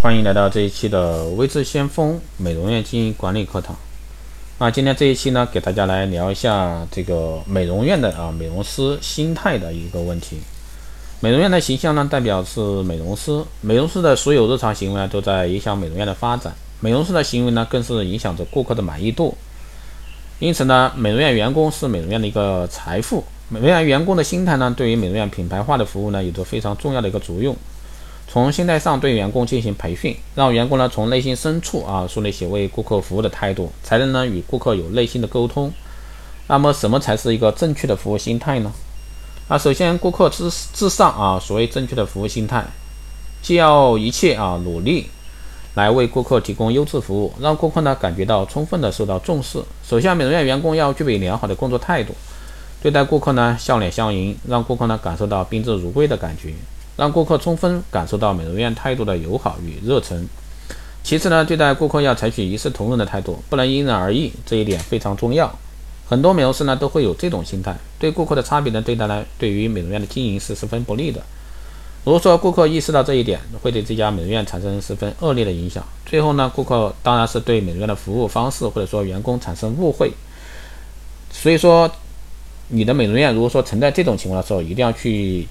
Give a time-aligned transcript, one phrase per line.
[0.00, 3.74] 欢迎来到这一期的微智先锋美容院经营管理课堂。
[4.58, 10.38] 那今天这一期呢，给大家来聊一下这个美容院的啊美容师心态的一个问题。
[11.18, 16.54] 美容院的形象呢，代表是美容师，美容师的所有日常行为都在影响美容院的发展。
[16.78, 19.36] 美容师的行为呢，更是影响着顾客的满意度。
[20.38, 23.24] 因此呢，美容院员工是美容院的一个财富。
[23.48, 27.56] 美容院员工的心态呢，对于美容院品牌化的服务呢，有着非常重要的一个作用。
[28.30, 35.72] 从心态上对员工进行培训，让员工呢从内心深处啊树立起为顾客服务的态度，才能呢与顾客有内心的沟通。
[36.46, 38.70] 那么什么才是一个正确的服务心态呢？
[39.48, 42.62] 啊，首先顾客至至上啊，所谓正确的服务心态，
[43.40, 45.06] 既要一切啊努力
[45.72, 49.58] 来为顾客提供优质服务，让顾客呢感觉到充分的受到重视。
[49.82, 52.14] 首先，美容院员工要具备良好的工作态度，
[52.82, 56.52] 对待顾客呢笑脸相迎，让顾客呢感受到宾至如归的感觉。
[56.98, 60.28] 让顾客充分感受到美容院态度的友好与热忱。
[61.04, 65.56] 其次呢，对待顾客要采取一视同仁的态度，不能因人而异，这一点非常重要。
[66.08, 71.22] 很多美容师呢都会有这种心态，对顾客的差别的对待呢，对于美容院的经营是十分不利的。
[72.04, 75.84] 如果说顾客意识到这一点，会对这家美容院产生十分恶劣的影响。
[76.04, 80.10] 最后呢，顾客当然是对美容院的服务方式或者说员工产生误会。
[81.30, 81.88] 所以说，
[82.66, 85.46] 你的美容院如果说存在这种情况的时候，一定要去。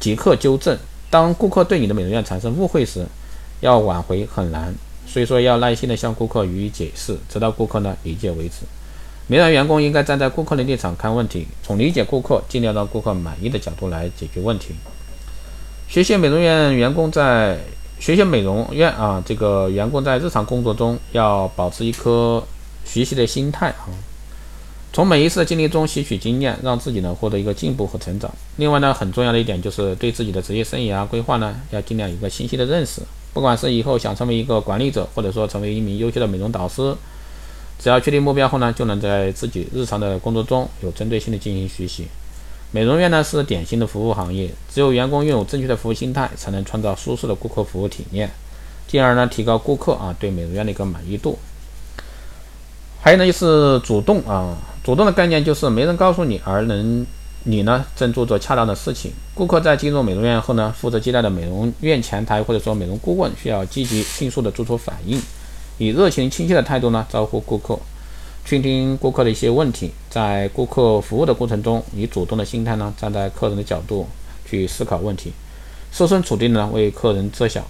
[0.00, 0.78] 即刻纠正。
[1.10, 3.06] 当顾客对你的美容院产生误会时，
[3.60, 4.74] 要挽回很难，
[5.06, 8.66] 所以说要耐心的向顾客予以解释，直到顾客呢理解为止。
[9.26, 14.74] 美容员工应该站在顾客的立场看问题，从理解顾客、尽量让顾客满意的角度来解决问题。
[15.88, 17.58] 学习美容院员工在
[18.00, 22.42] 学习美容院啊，这个员工在日常工作中要保持一颗
[22.84, 23.88] 学习的心态啊。
[24.94, 28.32] 从每一次的经历中吸取经验，让自己呢获得一个进步和成长。
[28.58, 33.02] 另外呢，很重要的一点就是对自己的职业生涯规划呢，要尽量有一个清晰的认识。
[33.32, 36.94] 不管是以后想成为一个管理者，或者说成为一名优秀的美容导师，
[37.76, 42.06] 只要确定目标后呢，就能在自己日常的工作中有针对性的进行学习。
[42.70, 48.30] 美容院呢是典型的服务行业，只有员工拥有正确的服务心态，才能创造舒适的顾客服务体验，
[48.86, 51.36] 进而呢提高顾客啊对美容院的一个满意度。
[53.00, 54.56] 还有呢就是主动啊。
[54.84, 57.06] 主动的概念就是没人告诉你，而能
[57.44, 59.10] 你呢正做着恰当的事情。
[59.34, 65.18] 顾客在进入美容院后呢，负责接待的美容院前台或者说美容顾问需要积极迅速的做出反应，
[65.78, 67.78] 以热情亲切的态度呢招呼顾客，
[68.44, 69.90] 倾听顾客的一些问题。
[70.10, 74.06] 在顾客服务的过程中，以主动的心态呢站在客人的角度
[74.44, 75.32] 去思考问题，
[75.90, 77.64] 设身处地呢为客人着想。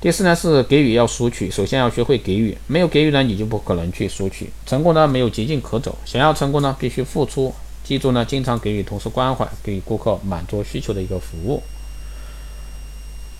[0.00, 4.48] 第四呢是给予要索取，首先要学会给予，没有给予呢你就不可能去索取。
[4.64, 7.52] 成功呢没有捷径可走，想要成功呢必须付出。
[7.82, 11.62] 记住呢，经常给予同事关怀，给予顾客满足需求的一个服务。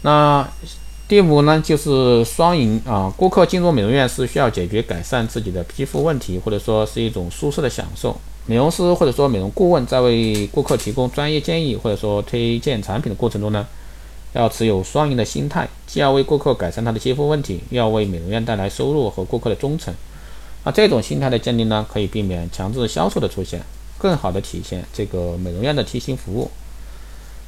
[0.03, 0.49] 那
[1.07, 8.19] 第五呢就是双赢啊，顾客进入美容院是需要解决改善自己的皮肤问题，或者说是一种舒适的享受。
[8.47, 13.65] 美容师或者说美容顾问在为顾客提供专业建议或者说推荐产品的过程中呢。
[14.39, 19.93] 要持有双赢的心态，既要为顾客改善他的肌肤问题，又要为美容院带来收入和顾客的忠诚。
[20.63, 23.61] 那这种心态的建立呢，可以避免强制销售的出现，
[23.99, 26.49] 更好的体现这个美容院的贴心服务。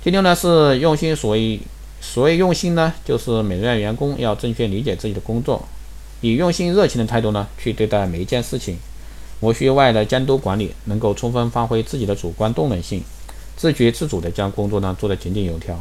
[0.03, 1.61] 第六呢是用心，所谓
[2.01, 5.63] 所谓用心呢，就是美容院员工要正确理解自己的工作，
[6.21, 8.77] 以用心热情的态度呢去对待每一件事情，
[9.39, 13.05] 无需外来监督管理，能够充分发挥自己的主观动能性，
[13.57, 15.79] 自觉自主的将工作呢做得井井有条。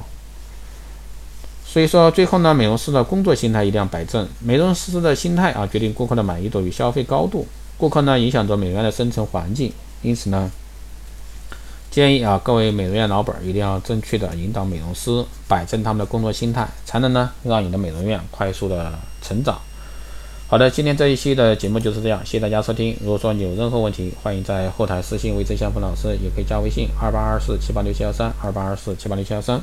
[1.72, 4.28] 所以说，最后呢，美容师的工作心态一定要摆正。
[4.40, 7.46] 美容师的心态啊，决定顾客的满意度与消费高度。
[7.78, 9.72] 顾客呢，影响着美容院的生存环境。
[10.02, 10.50] 因此呢，
[11.92, 18.92] 建议啊，各位美容院老板一定要正确的引导美容师，摆正他们的工作心态，才能呢，让你的美容院快速的
[19.22, 19.60] 成长。
[20.48, 22.98] 好的，今天这一期的节目就是这样，谢谢大家收听。
[23.02, 29.62] 如果说你有任何问题，欢迎在后台私信魏正祥峰老师，也可以加微信二八二四七八六七幺三二八二四七八六七幺三。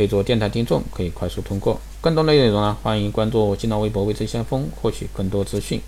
[0.00, 1.78] 可以做电台听众可以快速通过。
[2.00, 5.78] 更多内容呢，欢迎关注新浪微博“微知先锋”获取更多资讯。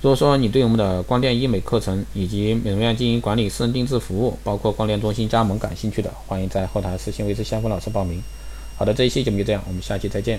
[0.00, 8.22] 如果说你对我们的光电医美课程以及美容院经营管理、私人定制服务，包括光电中心加盟感兴趣的，欢迎在后台私信“微知先锋”老师报名。
[8.76, 10.38] 好的，这一期节目就这样，我们下期再见。